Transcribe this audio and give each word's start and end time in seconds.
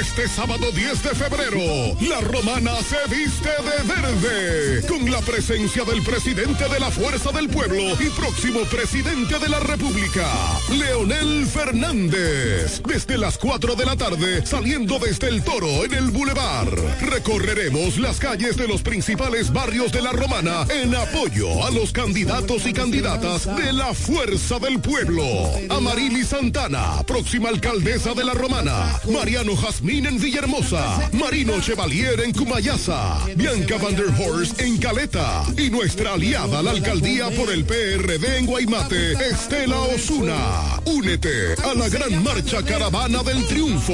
Este 0.00 0.26
sábado 0.26 0.72
10 0.72 1.02
de 1.04 1.10
febrero, 1.10 1.96
la 2.00 2.20
romana 2.20 2.72
se 2.82 3.14
viste 3.14 3.48
de 3.48 3.94
verde 3.94 4.86
con 4.88 5.08
la 5.08 5.20
presencia 5.20 5.84
del 5.84 6.02
presidente 6.02 6.68
de 6.68 6.80
la 6.80 6.90
Fuerza 6.90 7.30
del 7.30 7.48
Pueblo 7.48 7.80
y 8.00 8.10
próximo 8.10 8.60
presidente 8.64 9.38
de 9.38 9.48
la 9.48 9.60
República, 9.60 10.26
Leonel 10.72 11.46
Fernández. 11.46 12.82
Desde 12.82 13.16
las 13.18 13.38
4 13.38 13.76
de 13.76 13.86
la 13.86 13.96
tarde, 13.96 14.44
saliendo 14.44 14.98
desde 14.98 15.28
el 15.28 15.44
Toro 15.44 15.84
en 15.84 15.94
el 15.94 16.10
Boulevard, 16.10 16.74
recorreremos 17.00 17.96
las 17.98 18.18
calles 18.18 18.56
de 18.56 18.66
los 18.66 18.82
principales 18.82 19.52
barrios 19.52 19.92
de 19.92 20.02
la 20.02 20.10
romana 20.10 20.66
en 20.70 20.94
apoyo 20.94 21.64
a 21.64 21.70
los 21.70 21.92
candidatos 21.92 22.66
y 22.66 22.72
candidatas 22.72 23.46
de 23.56 23.72
la 23.72 23.94
Fuerza 23.94 24.58
del 24.58 24.80
Pueblo. 24.80 25.24
Amarili 25.70 26.24
Santana, 26.24 27.02
próxima 27.06 27.48
alcaldesa 27.48 28.12
de 28.14 28.24
la 28.24 28.34
romana, 28.34 29.00
Mariano 29.08 29.54
Jasmine 29.84 30.08
en 30.08 30.18
Villahermosa, 30.18 31.10
Marino 31.12 31.60
Chevalier 31.60 32.18
en 32.20 32.32
Cumayasa, 32.32 33.18
Bianca 33.36 33.76
Van 33.76 33.94
der 33.94 34.08
Horst 34.18 34.58
en 34.58 34.78
Caleta 34.78 35.44
y 35.58 35.68
nuestra 35.68 36.14
aliada 36.14 36.62
la 36.62 36.70
alcaldía 36.70 37.28
por 37.28 37.50
el 37.50 37.66
PRD 37.66 38.38
en 38.38 38.46
Guaymate, 38.46 39.12
Estela 39.12 39.78
Osuna. 39.80 40.80
Únete 40.86 41.52
a 41.62 41.74
la 41.74 41.90
gran 41.90 42.22
marcha 42.22 42.64
caravana 42.64 43.22
del 43.22 43.46
triunfo 43.46 43.92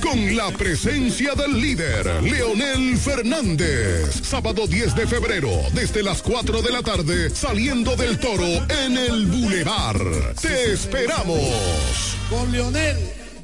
con 0.00 0.36
la 0.36 0.48
presencia 0.52 1.34
del 1.34 1.60
líder, 1.60 2.22
Leonel 2.22 2.96
Fernández. 2.96 4.20
Sábado 4.22 4.68
10 4.68 4.94
de 4.94 5.08
febrero, 5.08 5.50
desde 5.72 6.04
las 6.04 6.22
4 6.22 6.62
de 6.62 6.70
la 6.70 6.82
tarde, 6.82 7.30
saliendo 7.30 7.96
del 7.96 8.16
toro 8.20 8.46
en 8.84 8.96
el 8.96 9.26
Boulevard. 9.26 10.36
Te 10.40 10.72
esperamos. 10.72 12.16
Con 12.30 12.52
Leonel, 12.52 12.96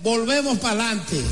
volvemos 0.02 0.58
para 0.58 0.70
adelante. 0.70 1.24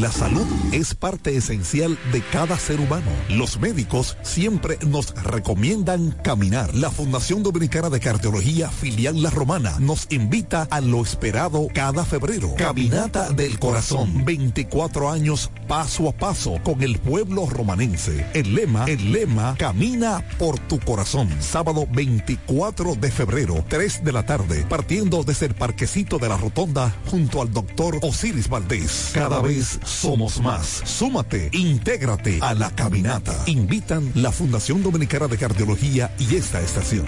La 0.00 0.12
salud 0.12 0.46
es 0.70 0.94
parte 0.94 1.36
esencial 1.36 1.98
de 2.12 2.22
cada 2.22 2.56
ser 2.56 2.78
humano. 2.78 3.10
Los 3.30 3.58
médicos 3.58 4.16
siempre 4.22 4.78
nos 4.86 5.12
recomiendan 5.24 6.12
caminar. 6.22 6.72
La 6.72 6.92
Fundación 6.92 7.42
Dominicana 7.42 7.90
de 7.90 7.98
Cardiología 7.98 8.70
Filial 8.70 9.20
La 9.20 9.30
Romana 9.30 9.74
nos 9.80 10.06
invita 10.10 10.68
a 10.70 10.80
lo 10.80 11.02
esperado 11.02 11.66
cada 11.74 12.04
febrero. 12.04 12.54
Caminata 12.56 13.30
del 13.30 13.58
Corazón. 13.58 14.24
24 14.24 15.10
años 15.10 15.50
paso 15.66 16.08
a 16.08 16.12
paso 16.12 16.60
con 16.62 16.80
el 16.82 17.00
pueblo 17.00 17.46
romanense. 17.46 18.24
El 18.34 18.54
lema, 18.54 18.84
el 18.84 19.10
lema, 19.10 19.56
camina 19.58 20.24
por 20.38 20.60
tu 20.60 20.78
corazón. 20.78 21.28
Sábado 21.40 21.88
24 21.90 22.94
de 22.94 23.10
febrero, 23.10 23.64
3 23.68 24.04
de 24.04 24.12
la 24.12 24.24
tarde, 24.24 24.64
partiendo 24.68 25.24
desde 25.24 25.46
el 25.46 25.54
parquecito 25.56 26.18
de 26.18 26.28
la 26.28 26.36
rotonda 26.36 26.94
junto 27.10 27.42
al 27.42 27.52
doctor 27.52 27.98
Osiris 28.02 28.48
Valdés. 28.48 29.10
Cada 29.12 29.42
vez 29.42 29.80
somos 29.88 30.40
más. 30.40 30.82
Súmate, 30.84 31.50
intégrate 31.52 32.38
a 32.40 32.54
la 32.54 32.70
caminata. 32.70 33.34
Invitan 33.46 34.12
la 34.14 34.30
Fundación 34.32 34.82
Dominicana 34.82 35.26
de 35.28 35.38
Cardiología 35.38 36.14
y 36.18 36.36
esta 36.36 36.60
estación. 36.60 37.06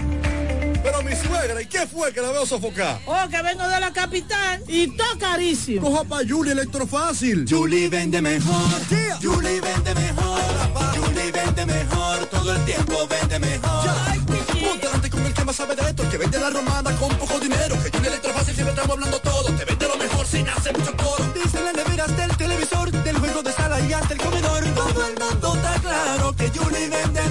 Pero 0.83 1.03
mi 1.03 1.15
suegra, 1.15 1.61
¿y 1.61 1.67
qué 1.67 1.85
fue 1.85 2.11
que 2.11 2.21
la 2.21 2.31
veo 2.31 2.45
sofocar? 2.45 2.99
Oh, 3.05 3.29
que 3.29 3.41
vengo 3.41 3.67
de 3.67 3.79
la 3.79 3.93
capital 3.93 4.63
y 4.67 4.87
todo 4.87 5.19
carísimo. 5.19 5.81
Coja 5.81 6.03
pa' 6.03 6.21
Julie 6.27 6.53
Electrofácil. 6.53 7.45
Julie 7.47 7.87
vende 7.87 8.21
mejor. 8.21 8.71
Julie 9.21 9.61
vende 9.61 9.93
mejor. 9.93 10.41
Julie 10.95 11.31
vende 11.31 11.65
mejor. 11.65 12.25
Todo 12.25 12.55
el 12.55 12.65
tiempo 12.65 13.07
vende 13.07 13.39
mejor. 13.39 13.89
Ponte 14.81 15.09
con 15.09 15.25
el 15.25 15.33
que 15.33 15.45
más 15.45 15.55
sabe 15.55 15.75
de 15.75 15.81
esto, 15.89 16.03
el 16.03 16.09
que 16.09 16.17
vende 16.17 16.39
la 16.39 16.49
romana 16.49 16.95
con 16.97 17.15
poco 17.15 17.39
dinero. 17.39 17.75
Que 17.83 17.95
Julie 17.95 18.09
Electrofácil 18.09 18.55
siempre 18.55 18.73
estamos 18.73 18.91
hablando 18.95 19.19
todo. 19.19 19.53
Te 19.55 19.65
vende 19.65 19.87
lo 19.87 19.97
mejor 19.97 20.25
sin 20.25 20.49
hacer 20.49 20.77
mucho 20.77 20.95
coro. 20.97 21.23
Dice 21.35 21.61
la 21.61 21.73
nevera 21.73 22.05
hasta 22.05 22.25
hasta 23.93 24.13
el 24.13 24.19
comedor. 24.19 24.63
Todo 24.73 25.07
el 25.07 25.19
mundo 25.19 25.55
está 25.55 25.79
claro 25.81 26.33
que 26.35 26.49
Julie 26.49 26.89
vende 26.89 27.30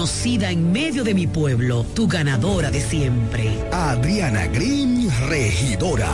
Conocida 0.01 0.49
en 0.49 0.71
medio 0.71 1.03
de 1.03 1.13
mi 1.13 1.27
pueblo. 1.27 1.85
Tu 1.93 2.07
ganadora 2.07 2.71
de 2.71 2.81
siempre. 2.81 3.63
Adriana 3.71 4.47
Green, 4.47 5.07
regidora. 5.29 6.09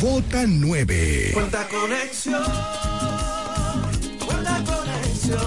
Vota 0.00 0.44
9. 0.48 1.32
Cuenta 1.34 1.68
conexión. 1.68 2.42
Cuenta 4.26 4.64
conexión. 4.64 5.38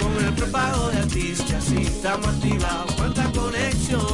Con 0.00 0.24
el 0.24 0.34
prepago 0.34 0.88
de 0.88 0.96
artistas 0.96 1.64
y 1.70 1.82
estamos 1.82 2.26
activados. 2.26 2.92
Cuenta 2.94 3.30
conexión. 3.30 4.13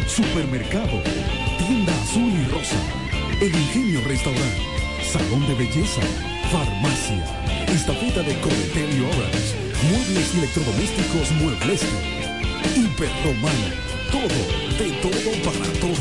Supermercado, 0.07 1.03
Tienda 1.59 1.93
Azul 2.03 2.33
y 2.33 2.51
Rosa, 2.51 2.77
El 3.41 3.55
Ingenio 3.55 4.01
Restaurant, 4.07 4.59
Salón 5.13 5.47
de 5.47 5.55
Belleza, 5.55 6.01
Farmacia, 6.51 7.25
Estafeta 7.69 8.23
de 8.23 8.39
Cometel 8.41 8.91
y 8.91 9.01
Muebles 9.91 10.35
y 10.35 10.39
Electrodomésticos 10.39 11.31
Muebles, 11.33 11.83
Hiperromana, 12.75 13.75
todo, 14.11 14.39
de 14.79 14.91
todo 15.03 15.33
para 15.45 15.73
todos. 15.81 16.01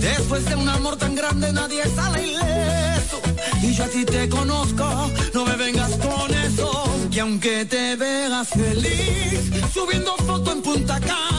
Después 0.00 0.44
de 0.46 0.56
un 0.56 0.68
amor 0.68 0.96
tan 0.96 1.14
grande 1.14 1.52
nadie 1.52 1.82
sale 1.94 2.26
ileso. 2.26 3.20
Y 3.62 3.72
yo 3.74 3.84
a 3.84 3.88
ti 3.88 4.04
te 4.04 4.28
conozco, 4.28 5.10
no 5.34 5.44
me 5.44 5.56
vengas 5.56 5.92
con 5.96 6.32
eso. 6.34 6.84
Que 7.10 7.20
aunque 7.20 7.64
te 7.64 7.96
veas 7.96 8.48
feliz, 8.48 9.40
subiendo 9.74 10.16
foto 10.18 10.52
en 10.52 10.62
Punta 10.62 11.00
Cara, 11.00 11.35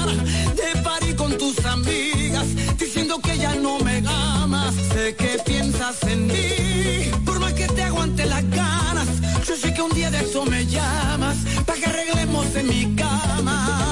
que 3.21 3.38
ya 3.38 3.55
no 3.55 3.79
me 3.79 4.03
amas. 4.07 4.74
Sé 4.93 5.15
que 5.15 5.38
piensas 5.45 6.01
en 6.03 6.27
mí, 6.27 7.12
por 7.25 7.39
más 7.39 7.53
que 7.53 7.67
te 7.67 7.83
aguante 7.83 8.25
las 8.25 8.47
ganas. 8.50 9.07
Yo 9.47 9.55
sé 9.55 9.74
que 9.74 9.81
un 9.81 9.91
día 9.91 10.09
de 10.12 10.19
eso 10.19 10.45
me 10.45 10.65
llamas, 10.65 11.38
para 11.65 11.79
que 11.79 11.86
arreglemos 11.86 12.55
en 12.55 12.67
mi 12.67 12.95
cama. 12.95 13.87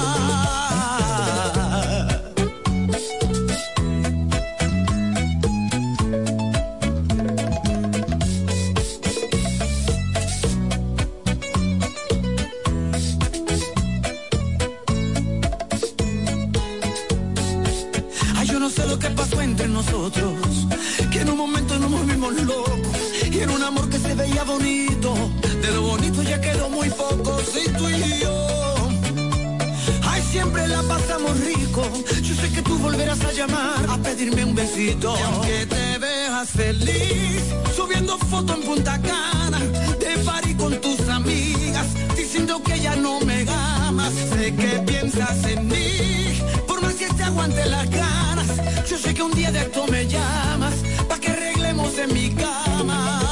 Yo 18.56 18.60
no 18.62 18.70
sé 18.70 18.88
lo 18.88 18.98
que 18.98 19.10
pasó 19.10 19.42
entre 19.42 19.68
nosotros, 19.68 20.32
que 21.12 21.20
en 21.20 21.30
un 21.30 21.38
momento 21.38 21.78
nos 21.78 21.92
volvimos 21.92 22.34
locos 22.44 22.80
y 23.30 23.38
era 23.40 23.52
un 23.52 23.62
amor 23.62 23.90
que 23.90 24.00
se 24.00 24.16
veía 24.16 24.44
bonito, 24.44 25.14
de 25.62 25.72
lo 25.74 25.82
bonito 25.82 26.24
ya 26.24 26.40
quedó 26.40 26.70
muy 26.70 26.90
poco, 26.90 27.38
sí 27.52 27.70
tú 27.78 27.90
y 27.90 28.22
yo. 28.22 28.90
Ay, 30.04 30.22
siempre 30.32 30.70
la 30.70 30.82
pasamos 30.84 31.38
rico, 31.42 31.84
yo 32.22 32.34
sé 32.34 32.50
que 32.50 32.62
tú 32.62 32.78
volverás 32.78 33.20
a 33.26 33.34
llamar 33.34 33.86
a 33.90 33.98
pedirme 33.98 34.46
un 34.46 34.56
besito. 34.56 35.14
Y 35.20 35.24
aunque 35.24 35.66
te 35.66 35.98
veas 35.98 36.50
feliz, 36.52 37.44
subiendo 37.76 38.18
foto 38.18 38.54
en 38.54 38.62
Punta 38.62 39.02
Cana, 39.02 39.60
de 40.00 40.18
party 40.24 40.54
con 40.56 40.80
tus 40.80 41.02
amigas, 41.10 41.88
diciendo 42.16 42.64
que 42.64 42.80
ya 42.80 42.96
no 42.96 43.20
me 43.20 43.46
amas, 43.50 44.14
sé 44.14 44.56
que 44.56 44.80
piensas 44.88 45.44
en 45.44 45.68
mí, 45.68 46.42
que 47.08 47.14
te 47.14 47.24
aguante 47.24 47.66
las 47.66 47.90
ganas, 47.90 48.48
yo 48.90 48.98
sé 48.98 49.14
que 49.14 49.22
un 49.22 49.32
día 49.32 49.52
de 49.52 49.60
esto 49.60 49.86
me 49.88 50.08
llamas, 50.08 50.76
pa' 51.08 51.20
que 51.20 51.30
arreglemos 51.30 51.98
en 51.98 52.14
mi 52.14 52.30
cama. 52.30 53.25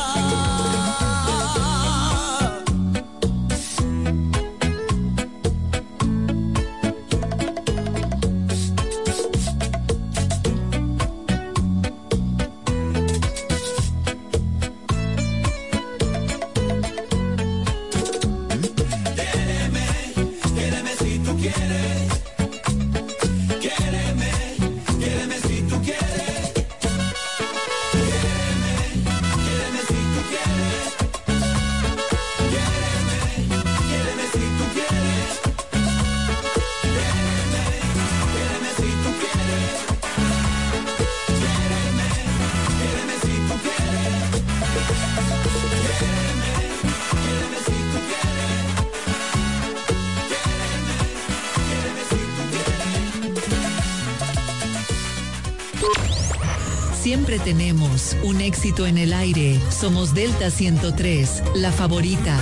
Siempre 57.13 57.37
tenemos 57.37 58.17
un 58.23 58.41
éxito 58.41 58.87
en 58.87 58.97
el 58.97 59.13
aire. 59.13 59.59
Somos 59.69 60.15
Delta 60.15 60.49
103, 60.49 61.43
la 61.53 61.71
favorita. 61.71 62.35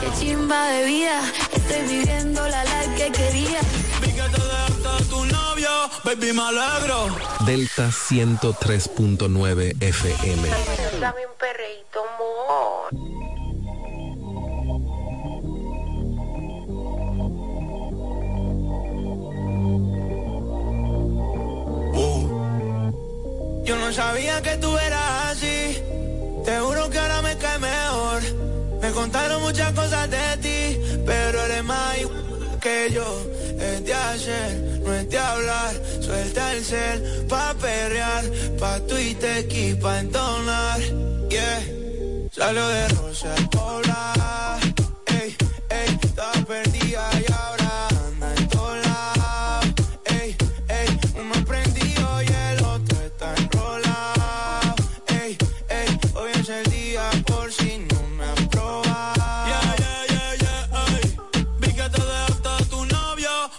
Qué 0.00 0.08
chimba 0.18 0.66
de 0.68 0.86
vida, 0.86 1.20
estoy 1.52 1.82
viviendo 1.98 2.48
la 2.48 2.64
life 2.64 2.94
que 2.96 3.12
quería. 3.12 3.60
Vi 4.00 4.12
que 4.12 4.22
te 4.22 4.42
dejaste 4.42 5.04
tu 5.10 5.26
novio, 5.26 5.68
baby, 6.04 6.32
me 6.32 6.40
alegro. 6.40 7.14
Delta 7.44 7.88
103.9 7.88 9.76
FM. 9.82 10.48
Dame 10.98 11.26
un 11.26 11.34
perreíto, 11.38 12.00
amor. 12.14 13.05
No 23.86 23.92
sabía 23.92 24.42
que 24.42 24.56
tú 24.56 24.76
eras 24.78 25.26
así. 25.30 25.80
Te 26.44 26.58
juro 26.58 26.90
que 26.90 26.98
ahora 26.98 27.22
me 27.22 27.36
cae 27.38 27.58
mejor. 27.58 28.20
Me 28.82 28.90
contaron 28.90 29.40
muchas 29.42 29.72
cosas 29.74 30.10
de 30.10 30.36
ti, 30.42 30.80
pero 31.06 31.40
eres 31.44 31.62
más 31.62 31.96
que 32.60 32.90
yo. 32.92 33.06
Es 33.60 33.84
de 33.84 33.94
hacer, 33.94 34.80
no 34.82 34.92
es 34.92 35.08
de 35.08 35.18
hablar. 35.18 35.72
Suelta 36.00 36.52
el 36.54 36.64
cel 36.64 37.26
pa' 37.28 37.54
perrear, 37.54 38.24
pa' 38.58 38.80
Twitter 38.80 39.46
y 39.50 39.74
pa' 39.74 40.00
entonar. 40.00 40.80
Yeah, 41.30 41.62
salió 42.32 42.66
de 42.66 42.88
Rosa 42.88 43.34
Pobla. 43.52 44.45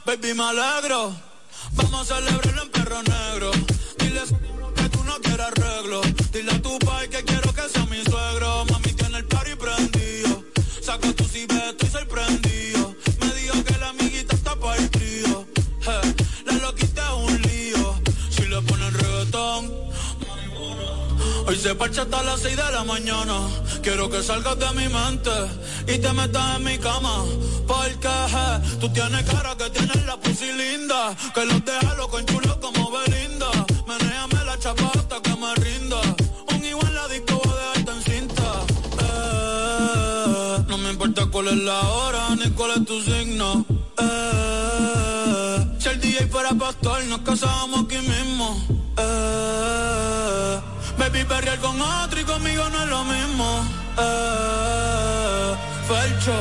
Baby, 0.07 0.33
me 0.33 0.43
alegro. 0.43 1.13
Vamos 1.73 2.09
a 2.09 2.15
celebrarlo 2.15 2.61
en 2.63 2.71
perro 2.71 3.03
negro. 3.03 3.51
Dile 3.99 4.21
que 4.73 4.89
tú 4.89 5.03
no 5.03 5.15
quieres 5.19 5.47
arreglo. 5.47 6.01
Dile 6.31 6.51
a 6.53 6.61
tu 6.61 6.79
pai 6.79 7.09
que 7.09 7.23
quiero 7.25 7.53
que 7.53 7.56
Hoy 21.47 21.55
se 21.55 21.73
parcha 21.75 22.01
hasta 22.01 22.21
las 22.23 22.41
6 22.41 22.57
de 22.57 22.71
la 22.73 22.83
mañana. 22.83 23.47
Quiero 23.81 24.09
que 24.09 24.21
salgas 24.21 24.59
de 24.59 24.69
mi 24.71 24.89
mente 24.89 25.31
y 25.87 25.97
te 25.97 26.11
metas 26.11 26.57
en 26.57 26.63
mi 26.65 26.77
cama. 26.77 27.23
Porque 27.65 28.09
je, 28.33 28.77
tú 28.81 28.89
tienes 28.89 29.23
cara 29.23 29.55
que 29.55 29.69
tienes 29.69 30.05
la 30.05 30.17
pussy 30.17 30.51
linda. 30.51 31.15
Que 31.33 31.45
los 31.45 31.63
deja 31.63 31.95
loco 31.95 32.19
en 32.19 32.25
chulo 32.25 32.59
como 32.59 32.91
Belinda. 32.91 33.49
Menéame 33.87 34.43
la 34.43 34.59
chapa 34.59 34.91
hasta 34.93 35.21
que 35.21 35.35
me 35.37 35.55
rinda. 35.55 36.01
Un 36.53 36.65
igual 36.65 36.93
la 36.93 37.07
disco 37.07 37.41
voy 37.41 37.53
a 37.53 37.79
dejarte 37.79 37.91
en 37.91 38.03
cinta. 38.03 38.53
Eh, 39.03 40.65
no 40.67 40.77
me 40.77 40.89
importa 40.89 41.27
cuál 41.27 41.47
es 41.47 41.57
la 41.59 41.79
hora 41.79 42.35
ni 42.35 42.51
cuál 42.51 42.71
es 42.71 42.85
tu 42.85 43.01
signo. 43.01 43.65
Eh, 43.99 45.65
si 45.79 45.87
el 45.87 46.01
DJ 46.01 46.27
fuera 46.27 46.53
pastor, 46.55 47.05
nos 47.05 47.21
casábamos 47.21 47.85
aquí 47.85 47.99
mismo. 47.99 48.76
Baby, 51.09 51.23
perrear 51.23 51.57
con 51.59 51.81
otro 51.81 52.19
y 52.19 52.23
conmigo 52.25 52.67
no 52.69 52.83
es 52.83 52.89
lo 52.89 53.03
mismo. 53.05 53.65
Eh, 53.97 55.55
Felcho, 55.87 56.35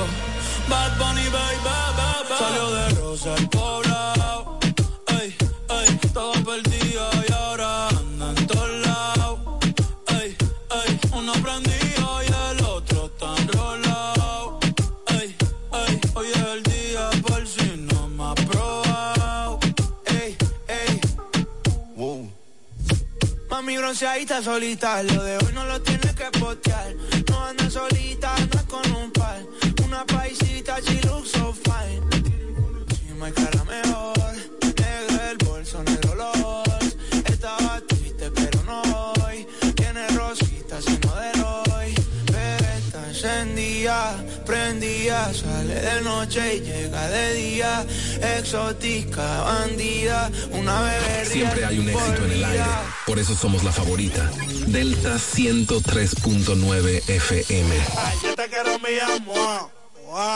Bad 0.69 0.99
Bunny, 0.99 1.29
baby, 1.29 1.57
baby. 1.95 2.35
Salió 2.37 2.71
de 2.73 2.89
Rosa 3.01 3.35
el 3.37 3.49
poblado. 3.49 4.46
Bronceadita 23.87 24.43
solita, 24.43 25.01
lo 25.05 25.23
de 25.23 25.37
hoy 25.37 25.53
no 25.55 25.65
lo 25.65 25.81
tienes 25.81 26.13
que 26.17 26.25
postear. 26.41 26.93
No 27.31 27.45
anda 27.45 27.71
solita, 27.71 28.35
anda 28.35 28.61
con 28.67 28.85
un 28.91 29.13
par. 29.13 29.39
Una 29.85 30.05
paisita, 30.05 30.81
she 30.81 31.01
looks 31.03 31.31
fine. 31.63 32.06
Sale 45.33 45.75
de 45.75 46.01
noche 46.03 46.57
y 46.57 46.61
llega 46.61 47.09
de 47.09 47.35
día. 47.35 47.87
Exótica, 48.39 49.43
bandida. 49.43 50.31
Una 50.53 50.83
bebé 50.83 51.25
Siempre 51.27 51.65
hay 51.65 51.79
un 51.79 51.89
éxito 51.89 52.25
en 52.25 52.33
el 52.33 52.45
aire. 52.45 52.65
Por 53.07 53.19
eso 53.19 53.35
somos 53.35 53.65
la 53.65 53.73
favorita. 53.73 54.31
Delta 54.67 55.17
103.9 55.17 57.09
FM. 57.09 57.75
Ay, 57.99 58.19
yo 58.23 58.35
te 58.35 58.49
quiero 58.49 58.79
mi 58.79 58.99
amor. 58.99 59.71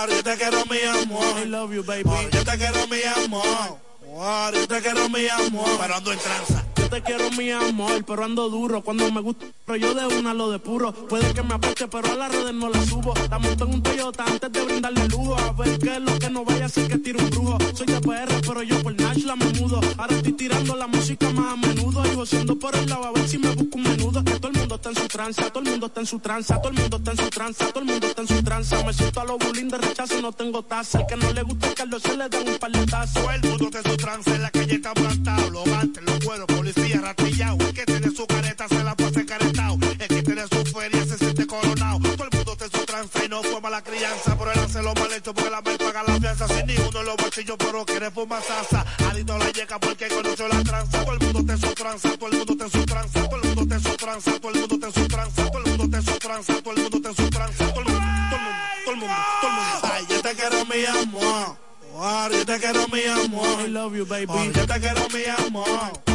Yo 0.09 0.23
te 0.23 0.37
quiero 0.37 0.65
mi 0.67 0.83
amor. 0.83 1.39
I 1.43 1.47
love 1.47 1.73
you, 1.73 1.83
baby. 1.83 2.05
yo 2.33 2.45
te 2.45 2.59
quiero 2.59 2.87
mi 2.89 3.03
amor. 3.25 3.79
Wow, 4.05 4.53
yo 4.53 4.67
te 4.67 4.81
quiero 4.81 5.09
mi 5.09 5.29
amor. 5.29 5.79
Pero 5.81 5.95
ando 5.95 6.13
en 6.13 6.19
tranza. 6.19 6.65
Te 6.91 7.03
quiero 7.03 7.31
mi 7.31 7.51
amor, 7.51 8.05
pero 8.05 8.25
ando 8.25 8.49
duro. 8.49 8.83
Cuando 8.83 9.11
me 9.13 9.21
gusta, 9.21 9.47
pero 9.65 9.77
yo 9.77 9.95
de 9.95 10.19
una 10.19 10.35
lo 10.35 10.51
de 10.51 10.59
puro. 10.59 10.93
Puede 10.93 11.33
que 11.33 11.43
me 11.43 11.55
apache, 11.55 11.87
pero 11.87 12.11
a 12.11 12.17
las 12.17 12.33
redes 12.33 12.53
no 12.53 12.69
la 12.69 12.85
subo. 12.85 13.15
La 13.31 13.39
monto 13.39 13.65
en 13.65 13.75
un 13.75 13.83
Toyota 13.83 14.25
antes 14.25 14.51
de 14.51 14.65
brindarle 14.65 15.07
lujo. 15.09 15.37
A 15.37 15.53
ver 15.53 15.79
qué 15.79 15.97
es 15.97 16.03
lo 16.03 16.19
que 16.19 16.31
no 16.31 16.45
vaya 16.45 16.67
a 16.67 16.69
ser 16.69 16.89
que 16.89 16.99
tire 16.99 17.23
un 17.23 17.31
brujo. 17.31 17.59
Soy 17.75 17.87
de 17.87 18.01
PR, 18.01 18.41
pero 18.45 18.63
yo 18.65 18.83
por 18.83 19.01
Nash 19.01 19.25
la 19.25 19.37
me 19.37 19.47
mudo. 19.53 19.81
Ahora 19.99 20.17
estoy 20.17 20.33
tirando 20.33 20.75
la 20.75 20.89
música 20.89 21.31
más 21.31 21.53
a 21.53 21.57
menudo. 21.57 22.03
Y 22.05 22.27
siendo 22.27 22.59
por 22.59 22.75
el 22.75 22.89
lado 22.89 23.05
a 23.05 23.13
ver 23.13 23.29
si 23.29 23.39
me 23.39 23.55
busco 23.55 23.77
un 23.77 23.83
menudo. 23.85 24.25
Todo 24.25 24.49
el 24.49 24.59
mundo 24.59 24.75
está 24.75 24.89
en 24.91 24.97
su 24.97 25.09
tranza, 25.09 25.51
todo 25.51 25.63
el 25.63 25.71
mundo 25.71 25.87
está 25.87 26.01
en 26.01 26.07
su 26.07 26.19
tranza, 26.19 26.61
todo 26.61 26.73
el 26.73 26.79
mundo 26.81 26.97
está 26.97 27.11
en 27.13 27.17
su 27.19 27.31
tranza, 27.31 27.67
todo 27.69 27.81
el 27.81 27.87
mundo 27.87 28.07
está 28.09 28.23
en 28.23 28.29
su 28.29 28.43
tranza. 28.43 28.85
Me 28.85 28.93
siento 28.93 29.21
a 29.21 29.25
los 29.25 29.39
bullying 29.39 29.69
de 29.69 29.79
rechazo 29.79 30.21
no 30.21 30.33
tengo 30.33 30.63
taza. 30.63 31.01
El 31.01 31.07
que 31.07 31.17
no 31.17 31.33
le 31.33 31.43
gusta 31.43 31.69
el 31.69 31.75
Carlos 31.75 32.03
se 32.03 32.17
le 32.17 32.29
dan 32.29 32.49
un 32.49 32.59
par 32.59 32.73
de. 32.73 32.81
Todo 32.87 33.31
el 33.31 33.41
mundo 33.43 33.65
está 33.65 33.79
en 33.79 33.85
su 33.85 33.97
tranza, 33.97 34.35
en 34.35 34.43
la 34.43 34.51
calle 34.51 34.75
está 34.75 34.93
plantado. 34.93 35.51
Los 35.51 35.69
antes, 35.69 36.03
los 36.03 36.25
buenos, 36.25 36.47
policía, 36.47 36.80
ratillado. 36.89 37.57
El 37.61 37.75
que 37.75 37.85
tiene 37.85 38.11
su 38.11 38.27
careta 38.27 38.69
se 38.69 38.83
la 38.83 38.95
pasa 38.95 39.21
encaretado. 39.21 39.79
El 39.99 40.09
que 40.09 40.23
tiene 40.23 40.43
su 40.43 40.65
feria 40.67 41.05
se 41.05 41.19
siente 41.19 41.47
coronado. 41.47 41.99
Todo 42.01 42.25
el 42.25 42.37
mundo 42.37 42.57
en 42.61 42.71
su 42.71 42.87
tranza 42.87 43.25
y 43.25 43.29
no 43.29 43.43
fue 43.43 43.61
mala 43.61 43.83
crianza. 43.83 44.37
Pero 44.39 44.53
él 44.53 44.59
hace 44.59 44.83
lo 44.83 44.95
mal 44.95 45.13
hecho 45.13 45.35
porque 45.35 45.51
la 45.51 45.61
vez 45.61 45.79
paga 45.79 46.03
la 46.07 46.21
fianza. 46.21 46.49
Sin 46.49 46.67
ni 46.67 46.77
uno 46.77 47.01
en 47.01 47.07
los 47.07 47.17
bolsillos, 47.17 47.57
pero 47.59 47.85
quiere 47.85 48.11
fumar 48.11 48.43
salsa. 48.43 48.85
Adito 49.11 49.39
la 49.39 49.51
llega 49.51 49.79
porque 49.79 50.09
conoció 50.09 50.49
la 50.49 50.63
tranza. 50.63 51.05
Todo 51.05 51.13
el 51.15 51.33
mundo 51.33 51.53
en 51.53 51.61
su 51.61 51.75
tranza, 51.75 52.17
todo 52.17 52.29
el 52.29 52.47
mundo 52.47 52.65
en 52.65 52.71
su 52.71 52.87
tranza. 52.87 53.29
Todo 53.29 53.41
el 53.43 53.55
mundo 53.55 53.75
en 53.75 53.83
su 53.83 53.97
tranza, 53.97 54.41
todo 54.41 54.51
el 54.51 54.69
mundo 54.69 54.87
en 54.87 54.93
su 54.93 55.09
tranza. 55.09 55.51
Todo 55.51 55.63
el 55.65 55.79
mundo 55.79 55.97
en 55.97 56.05
su 56.05 56.19
tranza, 56.19 56.63
todo 56.63 56.75
el 56.75 56.83
mundo 56.83 57.09
en 57.09 57.17
su 57.17 57.31
tranza. 57.31 57.73
Todo 57.73 57.81
el 57.81 57.87
mundo, 57.87 58.01
todo 58.85 58.93
el 58.93 58.97
mundo, 58.99 59.15
todo 59.41 59.51
el 59.51 59.57
mundo. 59.57 59.91
Ay, 59.93 60.07
yo 60.09 60.23
te 60.23 60.35
quiero 60.35 60.65
mi 60.67 60.85
amor. 60.87 61.57
Wow, 61.93 62.31
yo 62.33 62.47
te 62.47 62.59
quiero 62.59 62.89
mi 62.89 63.05
amor. 63.05 63.61
I 63.61 63.69
love 63.69 63.95
you, 63.95 64.07
baby. 64.07 64.27
Oh, 64.29 64.45
yo 64.45 64.67
te 64.67 64.81
quiero 64.81 65.09
mi 65.11 65.25
amor. 65.47 66.10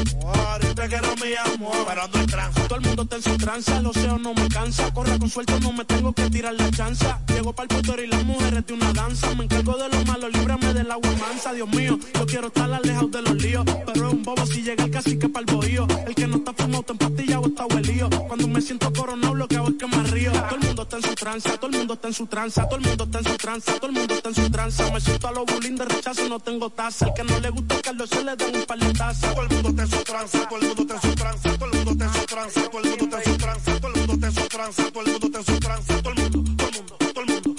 Tranza. 2.27 2.67
Todo 2.67 2.79
el 2.79 2.85
mundo 2.85 3.03
está 3.03 3.15
en 3.15 3.21
su 3.23 3.37
tranza, 3.37 3.77
el 3.77 3.85
océano 3.85 4.17
no 4.17 4.33
me 4.33 4.47
cansa. 4.49 4.93
Corre 4.93 5.17
con 5.17 5.29
suelto, 5.29 5.59
no 5.61 5.71
me 5.71 5.85
tengo 5.85 6.11
que 6.13 6.29
tirar 6.29 6.53
la 6.53 6.69
chanza. 6.69 7.19
Llego 7.27 7.53
para 7.53 7.67
el 7.73 7.81
puto 7.81 8.01
y 8.01 8.07
las 8.07 8.23
mujeres 8.25 8.65
de 8.65 8.73
una 8.73 8.91
danza. 8.93 9.33
Me 9.35 9.45
encargo 9.45 9.77
de 9.77 9.89
lo 9.89 10.05
malo, 10.05 10.29
líbrame 10.29 10.73
del 10.73 10.91
agua 10.91 11.09
mansa. 11.19 11.53
Dios 11.53 11.69
mío, 11.69 11.97
yo 12.13 12.25
quiero 12.25 12.47
estar 12.47 12.71
alejado 12.71 13.07
de 13.07 13.21
los 13.21 13.35
líos. 13.35 13.65
Pero 13.65 14.07
es 14.07 14.13
un 14.13 14.23
bobo 14.23 14.45
si 14.45 14.63
llega 14.63 14.83
el 14.83 14.91
cacique 14.91 15.29
para 15.29 15.45
el 15.47 15.55
bohío. 15.55 15.87
El 16.05 16.15
que 16.15 16.27
no 16.27 16.37
está 16.37 16.53
fumado, 16.53 16.81
está 16.81 16.93
empastillado, 16.93 17.45
está 17.47 17.65
huelío. 17.67 18.09
Cuando 18.27 18.47
me 18.47 18.61
siento 18.61 18.91
coronado, 18.93 19.35
lo 19.35 19.47
que 19.47 19.55
hago 19.55 19.67
es 19.69 19.75
que 19.75 19.87
me 19.87 20.03
río. 20.03 20.31
Todo 20.31 20.55
el 20.55 20.67
mundo 20.67 20.81
está 20.83 20.97
en 20.97 21.03
su 21.03 21.15
tranza, 21.15 21.57
todo 21.57 21.67
el 21.71 21.77
mundo 21.77 21.93
está 21.93 22.07
en 22.07 22.13
su 22.13 22.27
tranza. 22.27 22.67
Todo 22.67 22.79
el 22.79 22.85
mundo 22.85 23.03
está 23.05 23.19
en 23.19 23.25
su 23.25 23.37
tranza, 23.37 23.73
todo 23.75 23.87
el 23.87 23.93
mundo 23.93 24.13
está 24.15 24.29
en 24.29 24.35
su 24.35 24.49
tranza. 24.49 24.91
Me 24.91 25.01
siento 25.01 25.27
a 25.27 25.31
los 25.31 25.45
bullying 25.45 25.75
de 25.75 25.85
rechazo 25.85 26.27
no 26.27 26.39
tengo 26.39 26.69
taza. 26.69 27.07
El 27.07 27.13
que 27.13 27.23
no 27.23 27.39
le 27.39 27.49
gusta 27.49 27.75
el 27.75 27.81
Carlos 27.81 28.09
se 28.09 28.23
le 28.23 28.35
dan 28.35 28.55
un 28.55 28.65
par 28.65 28.79
de. 28.79 28.93
Todo 28.95 29.41
el 29.41 29.49
mundo 29.49 29.69
está 29.69 29.83
en 29.83 29.89
su 29.89 30.03
tranza, 30.03 30.49
todo 30.49 30.64
te 30.69 30.75
todo 30.75 31.65
el 31.65 31.85
mundo 31.85 31.95
te 31.95 32.09
todo 32.25 32.79
el 32.79 32.89
mundo 32.89 33.07
te 33.07 33.37
todo 33.37 33.87
el 33.87 33.95
mundo 33.95 34.17
te 34.17 34.31
todo 34.41 35.01
el 35.01 35.07
mundo 35.11 35.29
te 35.29 35.43
todo 35.43 36.11
el 36.11 36.17
mundo, 36.17 36.55
todo 36.57 36.69
el 36.69 36.75
mundo, 36.75 36.97
todo 36.97 37.21
el 37.21 37.29
mundo. 37.29 37.55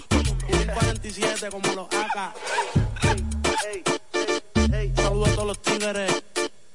Un 0.49 0.67
47 0.75 1.49
como 1.51 1.73
los 1.75 1.87
AK. 1.93 2.35
Saludos 4.97 5.29
a 5.29 5.33
todos 5.33 5.47
los 5.47 5.63
tigres 5.63 6.23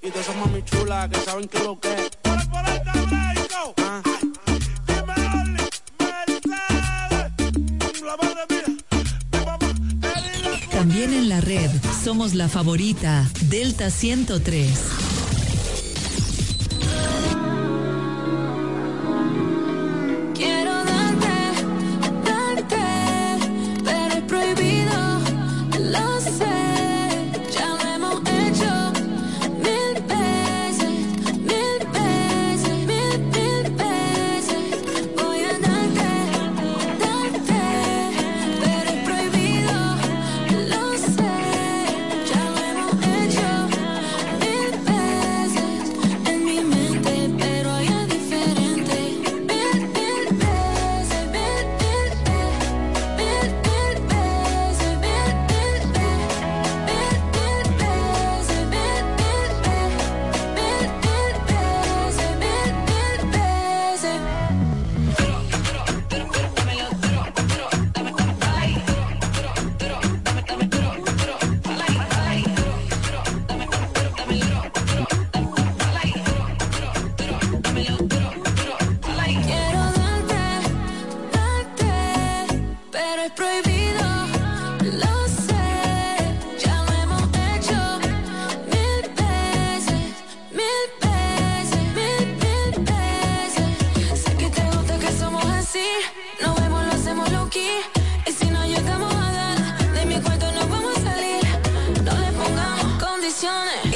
y 0.02 0.10
todas 0.10 0.28
esas 0.28 0.36
mami 0.38 0.64
chulas 0.64 1.10
que 1.10 1.20
saben 1.22 1.48
que 1.48 1.60
lo 1.60 1.80
que 1.80 1.94
es. 1.94 2.10
Por 2.22 2.34
el, 2.34 2.82
ah. 3.78 4.02
También 10.72 11.14
en 11.14 11.30
la 11.30 11.42
red 11.42 11.70
somos 12.04 12.34
la 12.34 12.50
favorita 12.50 13.30
Delta 13.42 13.92
103. 13.92 15.01
passione 103.42 103.91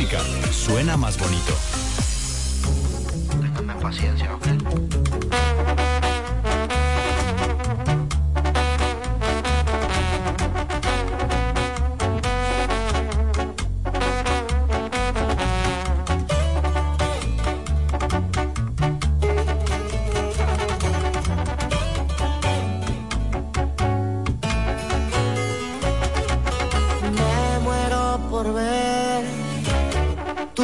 música 0.00 0.20
suena 0.50 0.96
más 0.96 1.18
bonito. 1.18 1.52
Ténganme 3.42 3.74
paciencia, 3.82 4.34
¿ok? 4.34 4.59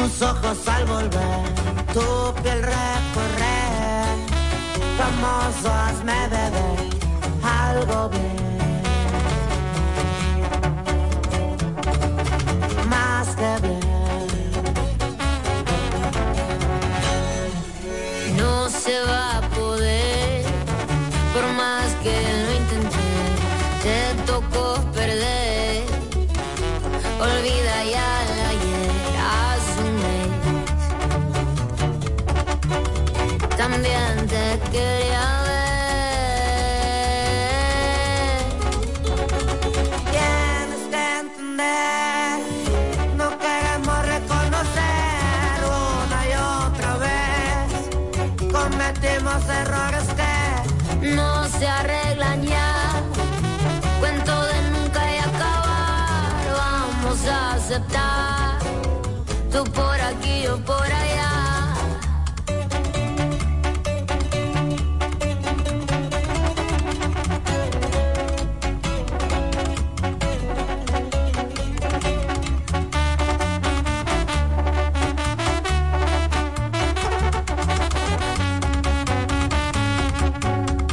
tus 0.07 0.21
ojos 0.21 0.57
al 0.67 0.85
volver, 0.85 1.53
tu 1.93 2.33
piel 2.41 2.61
recorrer, 2.61 4.17
famoso 4.97 5.73
hazme 5.73 6.27
beber 6.29 6.89
algo 7.43 8.09
bien, 8.09 8.81
más 12.89 13.27
que 13.35 13.67
bien. 13.67 13.76
up, 57.77 57.91
die. 57.91 58.46